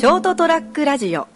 [0.00, 1.28] ショートトラックラジオ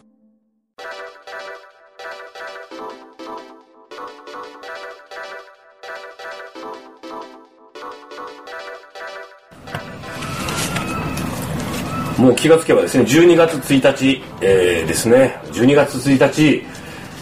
[12.16, 16.64] もう気がつけばですね、12月1日、えー、ですね、12月1日、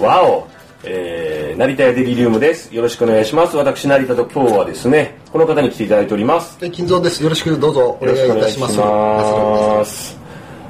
[0.00, 0.46] わお、
[0.84, 2.72] えー、成田屋デリリウムです。
[2.72, 3.56] よろしくお願いします。
[3.56, 6.56] 私、成田と今日はですね、この方に来ていただいております。
[6.62, 7.20] え金蔵です。
[7.20, 10.21] よろしくどうぞお願いいたします。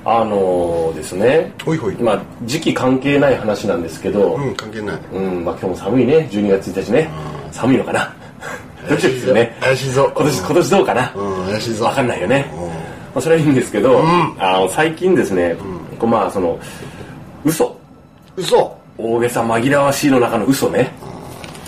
[0.04, 4.98] あのーですね、ほいほいまあ、時期関係ない話なんですけど、うん、関係ない。
[5.12, 7.08] うん、まあ今日も寒いね、12月1日ね。
[7.52, 8.12] 寒いのかな？
[8.88, 9.56] ドキドキするね。
[9.60, 11.12] 怪しいぞ今年、今年どうかな？
[11.14, 11.84] うん、怪しいぞ。
[11.84, 12.46] わかんないよね。
[13.14, 14.02] まあ、それはいいんですけど、
[14.38, 15.54] あの最近ですね、
[15.98, 16.58] こうまあその、
[17.44, 17.76] 嘘。
[18.36, 18.76] 嘘。
[18.98, 20.90] 大げさ紛らわしいの中の嘘ね。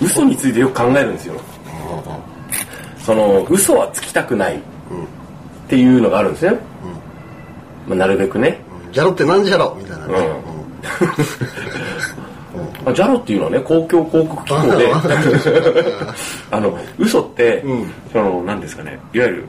[0.02, 1.34] 嘘についてよく考えるんですよ。
[2.98, 4.60] その、嘘はつきたくないっ
[5.68, 6.58] ていうのがあるんですね。
[7.86, 8.60] まあ、なるべくね。
[8.92, 10.54] ギャロってなんじゃろみたいなね。
[12.84, 14.92] まあ、ジャロっていうのはね、公共広告機構で、
[16.50, 19.44] あの、嘘って、うんその、何ですかね、いわゆる、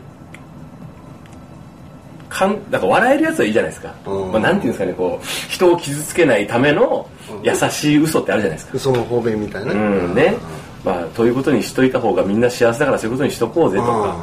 [2.30, 3.94] かん、なんか笑えるやつはいいじゃないですか。
[4.06, 7.08] うんまあ、なんていうんですかね、こう、人を傷つけないための
[7.44, 8.72] 優しい嘘ってあるじゃないですか。
[8.76, 9.74] 嘘の方便みたいな。
[9.74, 10.36] うん、ね。
[10.84, 14.16] まあ、ということにしといた方がみんな幸せだからそういうことにしとこうぜとか。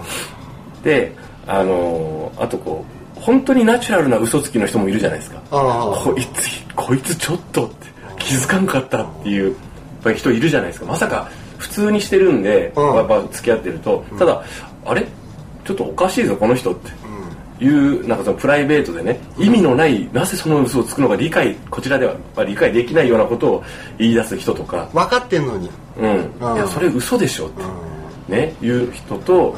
[0.83, 1.12] で、
[1.47, 5.41] あのーあとこう、本当にナチュラルな嘘つきの人もいるじゃないですか。
[5.51, 7.87] こいつ、こいつちょっとって
[8.19, 9.55] 気づかんかったっていう、やっ
[10.03, 10.87] ぱり人いるじゃないですか。
[10.87, 14.42] まさか普通にしてるんで、うんやっぱ付き合ってると、ただ、
[14.84, 15.06] あれ？
[15.64, 16.91] ちょっとおかしいぞ、この人って。
[17.62, 23.64] いう、なんかそのプライベートでね、意味のない、なぜその嘘をつくのか理解、こちらでは理解できないようなことを
[23.98, 25.70] 言い出す人とか、分かってんのに。
[25.97, 26.09] うん。
[26.41, 27.62] うんいや、それ嘘でしょって。
[28.33, 29.55] ね、いう人と、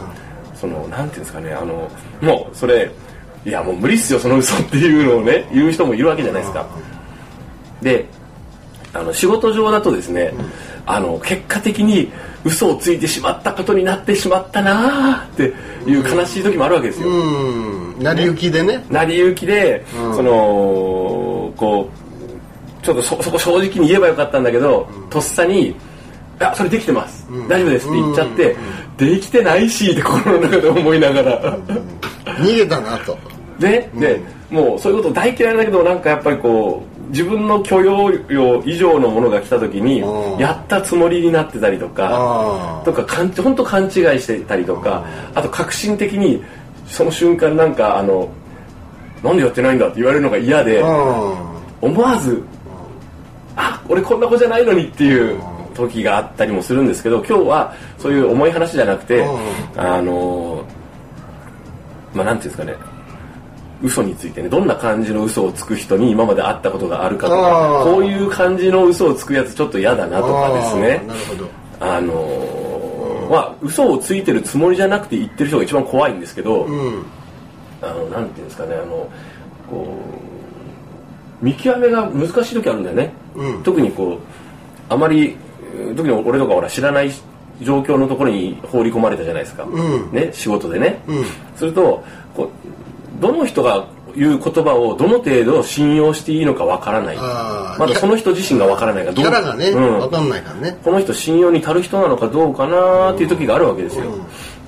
[0.55, 1.91] その、なんていうんですかね、あの、
[2.21, 2.91] もう、それ、
[3.45, 6.67] いや、もう無理っすよ、その嘘っていうのをね、言う人もいるわけじゃないですか。
[7.83, 8.06] で、
[8.92, 10.32] あの、仕事上だとですね、
[10.87, 12.10] あの、結果的に
[12.44, 15.53] 嘘をついてしまったことになってしまったなーって
[15.91, 17.09] いう悲しい時もあるわけですよ。
[17.09, 18.03] うん。
[18.03, 18.84] 成り行きでね。
[18.91, 22.05] 成り行きで、うんそのこう
[22.84, 25.75] ちょっとそそこ正直に言えばよかったんだけど、とっさに
[26.38, 28.56] 「あそれできてます、大丈夫です」って言っちゃって
[28.99, 31.59] 「できてないし」って心の中で思いながら、
[32.26, 33.16] 逃げたなと。
[33.59, 34.20] ね、で
[34.50, 40.38] もうそういうこと大嫌いだけどなんかやっぱりこう自分の許容量以上のものが来た時にうん。
[40.38, 42.82] やったつもりになってたりとか。
[42.84, 45.04] とかかん本当勘違いしてたりとか
[45.34, 46.43] あと革新的に
[46.87, 48.28] その瞬間なんかあの
[49.22, 50.84] なんでやってないんだって言われるのが嫌でう
[51.81, 52.43] 思わず
[53.56, 55.41] あ俺こんな子じゃないのにっていう
[55.75, 59.26] 時があったりもするんですけど今日はそういう重い話じゃなくてう
[59.76, 60.64] あの
[62.14, 62.94] まあなんていうんですかね
[63.84, 71.05] 嘘についてねどんな感じの嘘をつく人に今まで会ったことがあるかとかこういう感じの嘘をつくやつちょっと嫌だなとかですね。
[71.06, 71.49] なるほど。
[71.81, 77.05] あのーまあ嘘をついてるつもりじゃなくて言ってる人が一番怖いんですけど、うん。
[77.83, 79.11] あのなんていうんですかねあの
[79.69, 79.99] こ
[81.43, 83.62] う見極めが難しい時あるんだよね、うん。
[83.62, 84.19] 特にこう
[84.89, 85.37] あまり
[85.75, 87.11] えー特に俺とかほら知らない
[87.61, 90.11] 状況のところに放り込まれたじゃないですか、ん。
[90.12, 91.25] ね、仕事でね、うん。
[91.56, 92.03] すると
[93.20, 93.86] どの人が
[94.16, 97.16] 言う言葉をどの程度信用していいのかわからない。
[97.16, 99.98] まだその人自身がわからないからどうキャラがね、うん。
[99.98, 100.78] 分かんないからね。
[100.84, 104.04] この人信用に足る人なのかどうかなっていう時があるわけですよ、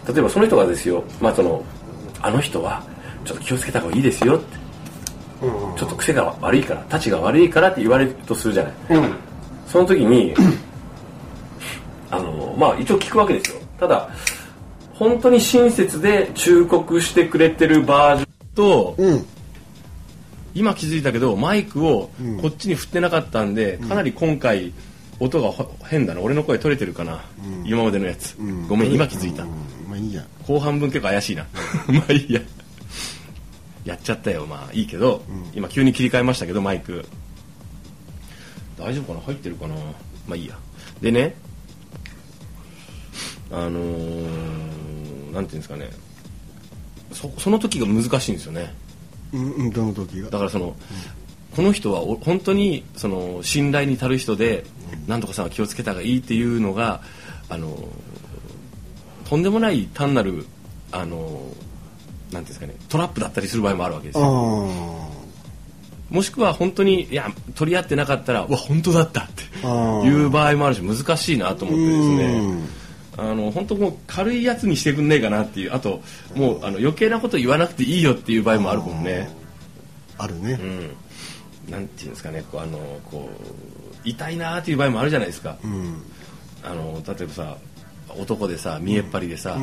[0.08, 1.64] 例えばその人がですよ、まあ、その
[2.22, 2.82] あの人は
[3.24, 5.46] ちょっと気をつけた方がいいですよって。
[5.46, 5.76] うん。
[5.76, 8.72] ちょっと癖が悪いからたちが悪いからって言われるとするじゃない。
[8.90, 9.14] うん。
[9.68, 10.34] その時に
[12.10, 13.60] あのまあ一応聞くわけですよ。
[13.78, 14.08] ただ
[14.94, 18.25] 本当に親切で忠告してくれてるバージョン
[18.56, 19.24] とうん。
[20.54, 24.72] 今気づいたけどマイクをこっちに振ってなかったんで、かなり今回
[25.20, 26.22] 音がほ変だな。
[26.22, 27.22] 俺の声取れてるかな、
[27.64, 28.36] 今までのやつ、
[28.66, 29.50] ごめん今気づいた、うん。
[29.88, 30.24] まあいいや。
[30.46, 31.46] 後半分結構怪しいな。
[31.88, 32.40] まあいいや。
[33.84, 34.46] やっちゃったよ。
[34.46, 35.22] まあいいけど、
[35.54, 37.04] 今急に切り替えましたけどマイク。
[38.78, 39.20] 大丈夫かな？
[39.20, 39.74] 入ってるかな？
[40.26, 40.58] まあいいや。
[41.02, 41.34] でね
[43.50, 45.90] あのー、なんていうんですかね
[47.16, 48.74] そその時が難しいんですよね。
[49.32, 50.30] うん、うん、どの時が？
[50.30, 50.76] だからその、
[51.54, 54.64] この人はお本当にその信頼に足る人で、
[55.06, 57.00] なんとかさんは気をつけた方がいいっていうのが
[57.48, 57.88] あの
[59.28, 60.46] とんでもない単なる
[60.92, 64.68] あのなんていうんですかねトラップだったりする場合もあるわけですあよ。
[64.70, 65.08] あ。
[66.10, 69.42] もしくは本当にいや取り合ってなかったらうわ本当だったって
[70.06, 72.68] いう場合もあるし難しいなと思ってですうねん
[73.18, 75.74] あの本当もう軽いやつにしてくんねえかなっていう。
[75.74, 76.02] あと
[76.34, 79.30] もうあの余計なこと言わなくていいよっていう場合もあるもんね。
[80.18, 80.58] あるね。
[81.66, 82.44] うん、なんていうんですかね。
[82.50, 86.02] こうあのこう痛いなーっていう場合もあるじゃないですか、うん。
[86.62, 87.56] あの例えばさ
[88.18, 89.58] 男でさ見えっ張りでさ、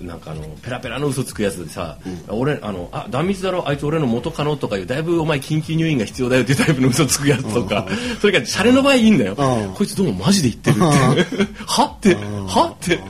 [0.00, 1.98] なんかあのペラペラの嘘つくやつでさ、
[2.28, 3.68] 俺あのあ断密だろ？
[3.68, 7.86] あいつ俺の元カノとかいうだいぶお前緊急入院が必要だよっていうタイプの嘘つくやつとか、
[8.20, 9.74] それからシャレの場合いいんだよ、うん。
[9.74, 11.54] こいつどうもマジで言ってるって。
[11.66, 13.00] はってはって。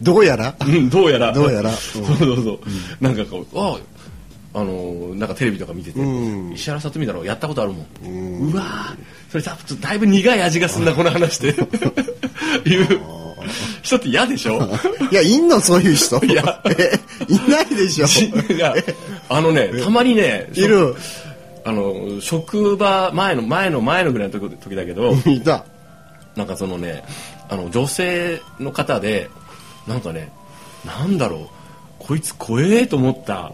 [0.00, 0.54] どうやら？
[0.60, 1.32] うんどうやら。
[1.32, 1.72] どうやら？
[1.74, 2.60] そうそうそう、
[3.00, 3.78] なんかこうあ
[4.54, 6.52] あのなんかテレビとか見てて、うん。
[6.52, 7.24] 石原さとみだろ？
[7.24, 8.96] やったことあるもん、うわー。
[9.30, 11.48] それ多分だいぶ苦い味がすんなこの話で。
[12.64, 13.00] いう
[13.82, 14.60] 人って嫌でしょ？
[15.10, 16.22] いやいんのそういう人。
[16.24, 16.60] いや。
[16.78, 16.98] え
[17.28, 18.06] いないでしょ。
[18.52, 18.74] いや
[19.28, 20.94] あのねたまにねいる。
[21.64, 25.64] あの職場前の前の前のぐらいの時時だけどいた。
[26.36, 27.02] なんかそのね
[27.48, 29.30] あの女性の方で
[29.86, 30.30] なんかね
[30.84, 31.46] なんだろう
[31.98, 33.50] こいつ怖えと思った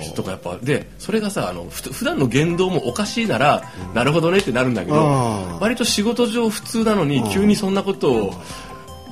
[0.00, 3.62] 人がやっぱでそれがさあのふ普段の言動もおかしいなら、
[3.92, 8.34] なるほどねってなるんだけど割と仕事上普通なのに急にそんなことを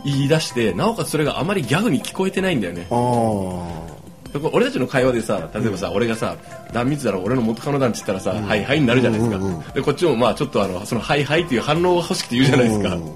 [0.05, 2.87] 言い出してなおかつそれがあまりギャグに聞こえてないんだよね。
[2.91, 3.93] あー。
[4.33, 6.37] だから俺たちの会話でさ例えばさ、俺がさ
[6.73, 9.63] 「断密だろ俺の元カノだ」って言ったらさ「はいはい」になるじゃないですか、うんうんうん。
[9.73, 13.13] でこっちもまあちょっとあのその「はいはい」っていう反応が欲しくて言うじゃないですか、うん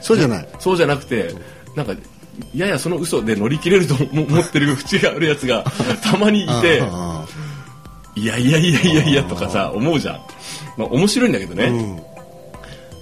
[0.00, 0.48] そうじゃない。
[0.58, 1.34] そうじゃなくて
[1.74, 1.92] なんか
[2.54, 5.64] ややその嘘で乗り切れると思 思ってる節があるやつが
[6.02, 7.26] たまにいてあ
[8.14, 10.20] いやいやいやいやいやとかさ思うじゃん、
[10.76, 12.00] まあ、面白いんだけどね、ーうん。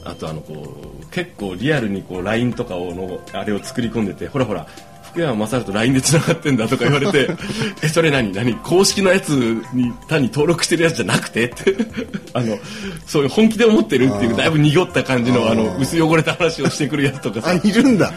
[0.05, 4.67] あとあのこう結構リアルにこう LINE とかをのあれを作り込んでてほらほら
[5.03, 7.31] 福山雅治と LINE で繋がってんだとか言われて
[7.83, 8.33] えそれ何？
[8.33, 8.55] 何？
[8.57, 9.31] 公式のやつ
[9.73, 11.47] に単に登録してるやつじゃなくて？
[11.47, 11.75] って。
[12.35, 12.59] あの
[13.07, 17.49] そういう本気で思ってるっていうだいぶ濁った感じのあの薄汚れた話をしてくるやつとかさ。
[17.49, 18.13] あいるんだ。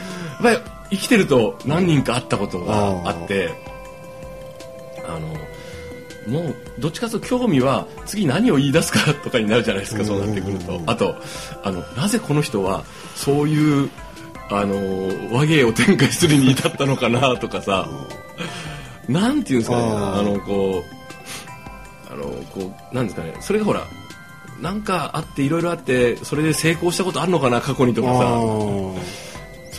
[0.92, 3.50] 生きてると何人か会ったことがあって
[5.08, 5.34] あの
[6.30, 10.82] もうどっちかというと興味は次何を言い出すかとかになるじゃないですかそうなってくると。
[10.86, 11.16] あと
[11.64, 12.84] あのなぜこの人は
[13.16, 13.90] そういう
[14.50, 17.88] あの和芸を展開するに至ったのかなとかさ。
[19.10, 20.84] なんていうんですかねあのこ
[22.10, 23.88] うあのこうなんですかねそれがほら
[24.62, 28.40] なんかあっていろいろあってそれで成功したことあるのかな過去にとかさ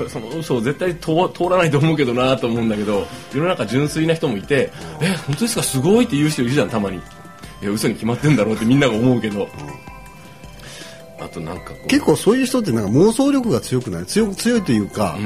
[0.04, 4.70] そその嘘を絶対通通らないと思うけどなと思うんだけど世の中純粋な人もいて
[5.00, 5.62] 「え本当ですか？
[5.62, 6.98] すごい」って言う人いるじゃんたまに。
[6.98, 7.00] い
[7.64, 9.48] や嘘に決まってんだろうってみんなが思うけど。
[11.22, 14.06] あとなんか結構そういう人ってなんか妄想力が強くない？
[14.06, 15.18] 強く強いというか、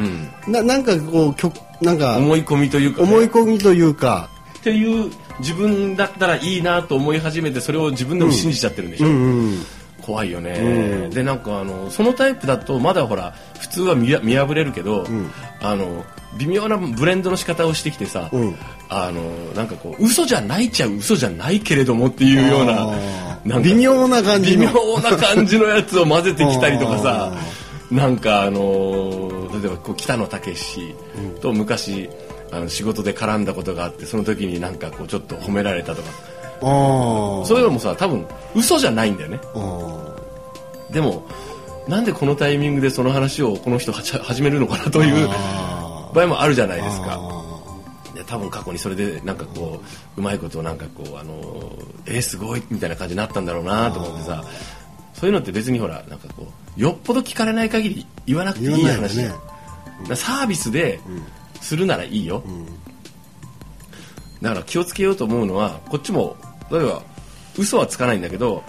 [0.49, 4.29] ななんかこう曲なんか思い込みというかね、思い込みというか。
[4.59, 9.59] っていう自分だったらいいなと思い始めてそれを自分でも信じちゃってるんでしょ、うんうん
[10.05, 11.11] 怖いよね、うん。
[11.11, 15.31] でなんかあのそのタイプだとまだほら普通は見破れるけど、ん。
[15.61, 16.05] あの
[16.39, 18.57] 微妙なブレンドの仕方をしてきてさ、うん。
[18.89, 19.23] あの
[19.55, 22.97] なんかこう嘘じゃないっちゃ嘘じゃないけれどもっていうような
[23.45, 27.33] な微妙な感じ微の妙な感じのやつを混ぜてきたりとかさ
[27.91, 30.95] なんかあの例えばこう北野武
[31.41, 32.11] と昔、
[32.51, 36.09] あの仕事で絡んだことがあってその時になんかこうちょっと褒められたとか
[36.61, 39.41] そういうのもさ多分嘘じゃないんだよね。
[40.91, 41.27] でも
[41.89, 47.21] なんでこのタイミングでその話をこの人始めるのかなというあ場合もあるじゃないですか。
[48.27, 49.83] 多分過去にそれでなんかこ
[50.17, 51.73] ううまいことなんかこうあの
[52.07, 54.45] えー、すごいみたいな感じになったんだろうなと思ってさ
[55.13, 59.33] そういうのって別にほらなんかこうよっぽど聞かれない限り言わなくていい話ね。
[60.15, 61.01] サービスで
[61.61, 62.43] するならいいよ、
[64.43, 66.37] だから気をつけようと思うのはこっちも
[66.79, 67.03] 例えば
[67.57, 68.63] 嘘はつかないんだけど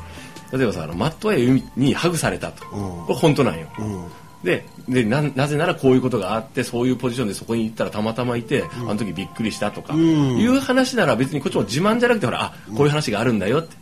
[0.51, 3.05] 例えばさあのマットアイにハグされたと、うん。
[3.05, 4.07] これ本当なんよ、うん。
[4.43, 10.37] ででななぜならこういうことがあってそういうポジションでそこに行ったらたまたまいて、あの時びっくりしたとか、ん。
[10.37, 13.75] いう話なら別にこっちも自慢じゃなくてほらあこういう話があるんだよって、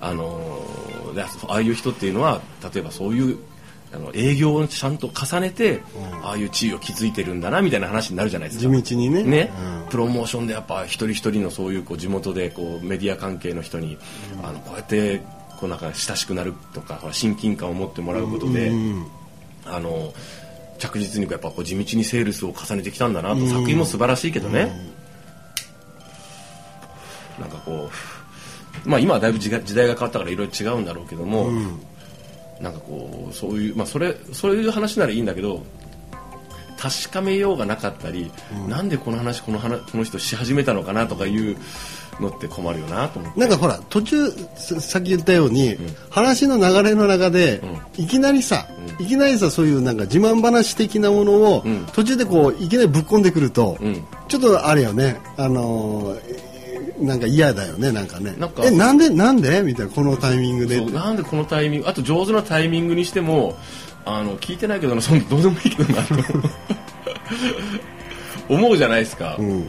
[0.00, 0.86] あのー
[1.16, 3.38] でああいう人っていうのは例えばそういう
[3.92, 5.80] あの営業をちゃんと重ねて、
[6.22, 8.70] ああいう地位を築いてるんだなみたいな話になるじゃないですか。
[8.70, 9.22] 地道にね。
[9.22, 9.52] ね。
[9.84, 9.88] うん。
[9.88, 13.96] プロモーションでやっぱ一人一人のそういうこう地元でこうメディア関係の人に、
[14.42, 15.20] あのこうやって
[15.58, 19.06] こうなんか親しくなるとか親近感を持ってもらうことで、うん。
[19.64, 20.12] あの
[20.78, 24.70] 着実にやっぱこう地道にセールスを重ねてきたんだなと、作品も素晴らしいけどね、
[27.40, 27.90] なんかこ
[28.84, 31.50] うまあ今はだいぶ時代時代が変わったからいろいろ違うんだろうけども、
[32.60, 35.62] なんかこうそういうまあそれそういう話ならいいんだけど
[36.78, 38.30] 確かめようがなかったり、
[38.68, 41.56] なんでこの話この話この人し始めたのかなとかいう
[42.20, 43.40] のって困るよなと思って。
[43.40, 45.76] なんかほら途中ささっき言ったように、
[46.10, 47.62] 話の流れの中で、
[47.96, 48.66] いきなりさ、
[48.98, 51.86] いきなりさそういうなんか自慢話的なものを、ん。
[51.94, 54.04] 途中でこういきなりぶっ込んでくると、うん。
[54.28, 55.18] ちょっとあれよね。
[55.38, 56.45] あのー
[56.98, 58.34] なんか嫌だよねなんかね。
[58.38, 58.64] なんか。
[58.64, 59.62] えなんでなんで？
[59.62, 60.84] みたいなこのタイミングで。
[60.86, 63.56] なんでこのタイミングあと上手なタイミングにしても
[64.04, 66.14] あの聞いてないけどなそんなどうでもいいけどなと。
[68.48, 69.68] 思うじゃないですか、うん。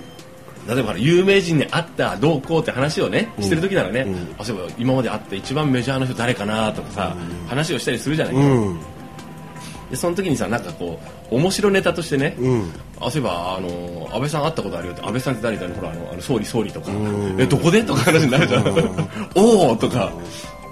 [0.67, 4.05] 例えば有名人に会ったどうこうって話をねしてる時ならね、
[4.37, 7.15] あそういえば今まで会った一番メジャーな人誰かなとかさ、
[7.47, 8.79] 話をしたりするじゃないか、うん。
[9.89, 10.99] でその時にさなんかこ
[11.31, 16.91] う面白ネタとしてね、うんあそういえばあの安倍さん会ったことあるよって安倍さんって誰だねほらあのあの総理総理とか。
[17.37, 18.65] えどこでとか話になるじゃん。
[19.35, 20.11] おおとか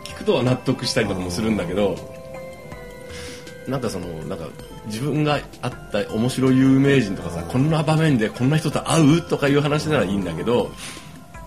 [0.04, 1.96] 聞くとは納得したりとかもするんだけど
[3.68, 4.46] なんかそのなんか
[4.86, 10.72] 自分が会った面白い有名人とかさこんな場面でこんな人と会うとかいう話ならいいんだけど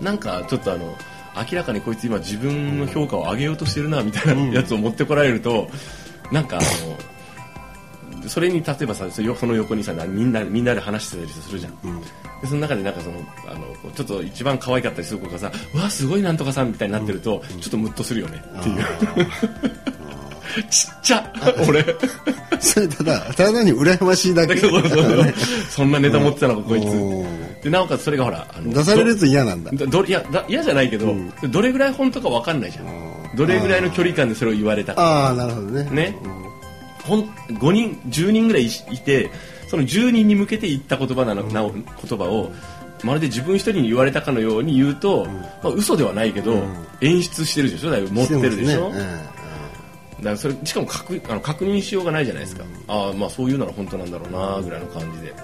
[0.00, 0.94] なんかちょっとあの
[1.50, 5.68] 明らかにこいつ今自分の評価を上げようとしてるなみたいなやつを持ってこられると
[6.32, 6.97] なんかあの
[8.26, 12.00] それに例えばさそその横にさなみんなみんなで話してたりするじゃん、
[12.40, 18.84] でその中でなんかそのあのちょっと一番可愛かったりする子がさ「うわすごいなんとかさん」みたいになってると、ちょっとムッとするよねっていう。
[20.70, 21.32] ちっちゃ
[21.68, 21.84] 俺。
[22.60, 24.56] それただただに羨ましいだけ。
[24.58, 24.82] そう
[25.70, 27.26] そんなネタ持ってたのかこいお
[27.60, 29.70] つでなおかつそれがほら出されると嫌なんだ。
[29.70, 31.14] いやだ嫌じゃないけど、
[31.48, 32.87] どれぐらい本当か分かんないじゃん。
[33.37, 35.02] どれぐらいの距離感でそれを言われたか。
[35.02, 35.88] ああなるほどね。
[35.90, 36.16] ね、
[37.08, 39.30] ほん5人10人ぐらいいいて
[39.68, 41.82] その10人に向けて言った言葉なの、なお言
[42.18, 42.52] 葉を
[43.04, 45.26] まるで自分一人に言われたかのように言うと、
[45.62, 46.62] まあ嘘ではないけど、
[47.00, 47.90] 演出してるでしょ？
[47.90, 55.34] だいぶ持ってるでしょ、だからそれしかも確あの確認しようがないじゃないですか、ああまあそういうなら本当なんだろうなぐらいの感じで。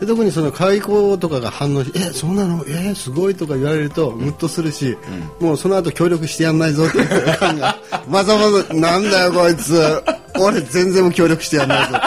[0.00, 2.64] で特にその可愛い子とかが反応し「えそうなの？
[2.66, 4.96] えすごい」とか言われるとムッとするし、
[5.38, 7.78] もうその後協力してやんないぞっていう感が
[8.08, 10.02] わざわざ「なんだよこいつ
[10.38, 11.98] 俺全然もう協力してやんないぞ」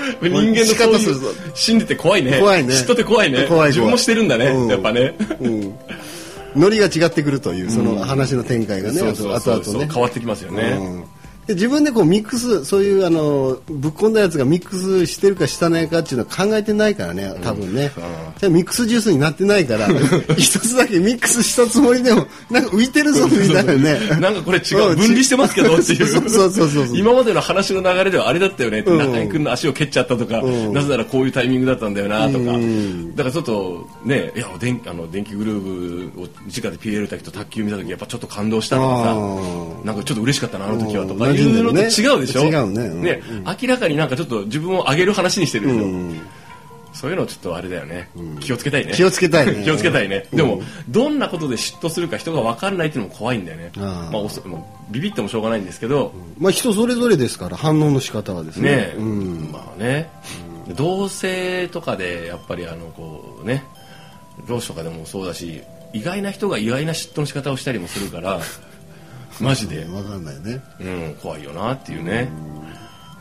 [0.22, 2.38] 人間の仕そういう心理って怖いね。
[2.38, 2.74] 怖いね。
[2.74, 3.38] 嫉妬って怖いね。
[3.38, 3.68] 怖い怖い。
[3.68, 4.68] 自分もしてるんだね、うん。
[4.68, 5.14] やっぱね。
[5.40, 5.74] うん。
[6.56, 9.90] ノリが違ってくるというその話の展開がね、そうそうそう後々ね。
[9.92, 11.00] 変わってきますよね、うん。
[11.00, 11.06] で
[11.48, 17.90] 自分でこうミックスそういうあのぶっ込んだやつがミックスしてるかしてないかっていうのは考えてないからね多分ね、
[18.40, 19.88] でミックスジュースになってないから
[20.36, 23.98] 一つだけミックスしたつもりでもなんか浮いてるぞみたいなね。
[24.20, 24.96] なんかこれ違ううん。
[24.96, 26.06] 分離してますけど っていう。
[26.06, 28.82] そうそうそうそう今までの話の流れではあれだったよね。
[28.86, 28.98] うん。
[28.98, 30.72] 中居君の足を蹴っちゃったとか、うん。
[30.72, 33.14] なぜならこういうタイミングだったんだよなとか、うん。
[33.16, 39.10] だからちょっとねいや電あの電気グルーヴを直で PL 滝と卓球見た時やっぱちょっと感動したとかさ。
[39.84, 42.44] なんかちょっと嬉しかったなあの時はとかうんいうのと違うでしょ？
[42.44, 42.86] 違うね。
[42.86, 43.02] うん。
[43.02, 43.22] ね
[43.60, 46.20] 明らかになんかちょっと自分を上げる話にしてるでしょ、うん。
[46.92, 48.10] そういうのちょっとあれだよね、
[48.40, 48.92] 気をつけたいね。
[48.92, 49.62] 気をつけたいね。
[49.64, 53.70] 気をつけたいね、でもどんなことで嫉妬するか人が分かんないっていうのも怖いんだよね。
[53.76, 54.42] まあおそ
[54.90, 58.70] ビビってもしょうがないんですけど、まあ人それぞれですから反応の仕方はですね。
[58.70, 59.50] ね、うん。
[59.52, 60.10] まあね、
[60.76, 63.64] 同性とかでやっぱりあのこうね
[64.48, 68.40] 上司とかでもそうだし意外な人が意外な嫉妬の仕方をしたりもするから
[69.44, 70.62] マジで、わかんないね。
[70.80, 72.30] うん、怖いよなっていうね、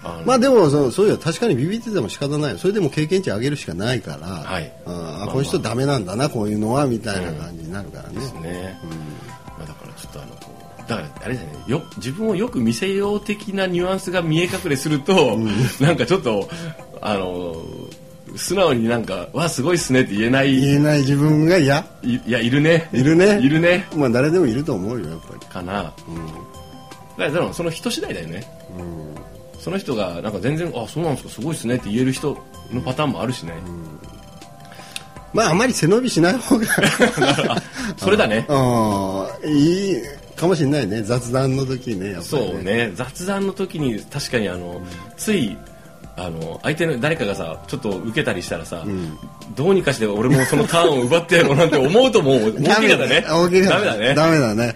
[0.03, 2.57] あのまあでもそうそういう確かにビビってても仕方ない。
[2.57, 4.71] それでも経験値上げるしかないから、はい。
[4.85, 8.79] ああこの人ダメなんだなこういうのはみたいな感じになるからね、ですね、
[9.57, 15.37] まあ、だからちょっとあのこうだからあれだよねよ自分をよく見せよう的なニュアンスが見え隠れすると、
[15.79, 16.49] なんかちょっと
[17.01, 17.55] あの
[18.35, 20.59] 素直になんか「わすごいっすね」って言えない。
[20.59, 21.85] 言えない自分が嫌。
[22.03, 22.89] いいやいるね。
[22.93, 23.39] いるね。
[23.41, 23.87] いるね。
[23.95, 25.45] まあ誰でもいると思うよやっぱり。
[25.47, 25.93] かな、だか
[27.17, 28.47] らでもその人次第だよね、
[29.59, 32.37] その人がなんか全然「あそうなんですかすごいっすね」って言える人
[32.71, 33.53] のパターンもあるしね、
[35.33, 36.65] まああまり背伸びしない方が。
[37.97, 38.45] それだね。
[38.47, 39.97] あ あいい
[40.35, 41.03] かもしれないね。
[41.03, 42.91] 雑談の時ねやっぱりそうね。
[42.95, 44.81] 雑談の時に確かにあの、
[45.17, 45.57] つい
[46.17, 48.83] あの相手の誰かがさちょっと受けたりしたらさ、
[49.55, 53.25] どうにかして俺もそのターンを奪ってやろうなんて思うともう大怪我 だね。
[53.27, 54.15] 大怪我ダメだね。
[54.15, 54.75] ダメだね。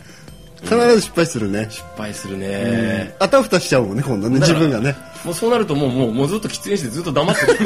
[0.63, 4.39] 必ず失敗するね、失敗するね、あたふたしちゃうもんね今度ね。
[4.39, 4.95] 自分がね。
[5.25, 7.57] もうそうなるともうもうもうずっと喫煙してずっと黙ってる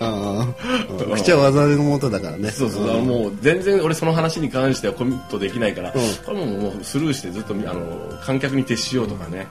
[0.00, 1.14] ああ。
[1.14, 2.50] 口は技のもとだからね。
[2.50, 7.82] そうそう、あのもう全然俺その話に関してはコミットできないから、これももうスルーしてずっとあの
[8.22, 9.48] 観客に徹しようとかね、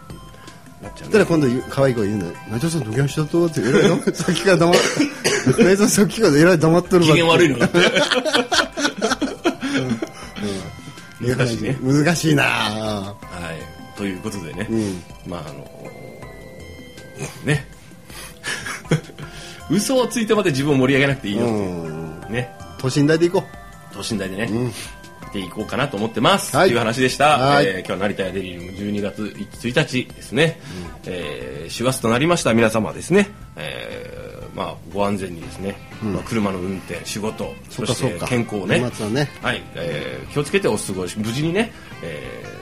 [0.85, 1.13] なっちゃうね。
[1.13, 4.75] たら今度可愛い子が言うんだよ「内藤さんどげんしたと?」ってえらい黙さっきから黙っ
[5.55, 7.81] て内藤さんさっきからえらい黙ってる機嫌悪いのだってい
[11.35, 11.77] 難しいね。
[11.81, 12.43] 難しいな。
[12.43, 13.15] は
[13.95, 15.01] い、ということでね、ん。
[15.27, 15.67] まああの
[17.43, 17.65] ね。
[19.71, 21.49] 嘘をついてまで自分を盛り上げなくていいよ、う。
[21.49, 22.21] ん。
[22.29, 22.51] ね。
[22.77, 23.43] 等身大でいこ
[23.93, 24.71] 等身大でね、
[25.35, 26.69] でいこうかなと思ってます、はい。
[26.69, 27.65] という話でした、はい。
[27.65, 30.59] えー今日は成田屋デリリウム12月1日ですね、
[31.05, 32.53] えー師走となりました。
[32.53, 38.79] 皆様ですね、えーまあ、ご安全にですね、まあ、車の運転仕事そして健康ね。
[39.09, 39.29] ね。
[39.41, 42.55] はい、えー気をつけてお過ごし無事にね、えー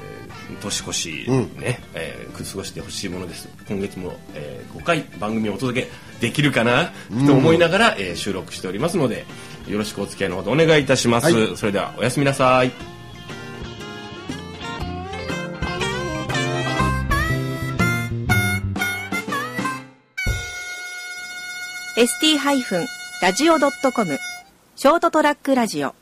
[0.62, 1.38] 年越しうん。
[1.60, 3.48] ね、えー過ごしてほしいものです。
[3.68, 5.89] 今月も、えー5回番組をお届け
[6.20, 6.92] できるかな、
[7.27, 9.25] と思いながら、えー収録しておりますので
[9.67, 11.58] よろしくお付き合いのほどお願いいたします、はい。
[11.58, 12.72] それではおやすみなさい。
[21.96, 24.17] ST-radio.com
[24.75, 25.93] ショートトラックラジオ